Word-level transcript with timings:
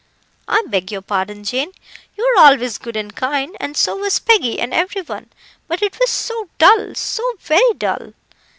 I 0.47 0.63
beg 0.67 0.91
your 0.91 1.03
pardon, 1.03 1.43
Jane, 1.43 1.73
you 2.17 2.23
are 2.25 2.43
always 2.45 2.79
good 2.79 2.95
and 2.95 3.15
kind, 3.15 3.55
and 3.59 3.77
so 3.77 3.97
was 3.97 4.17
Peggy, 4.17 4.59
and 4.59 4.73
every 4.73 5.03
one; 5.03 5.29
but 5.67 5.83
it 5.83 5.99
was 5.99 6.09
so 6.09 6.49
dull 6.57 6.95
so 6.95 7.21
very 7.39 7.71
dull. 7.77 8.11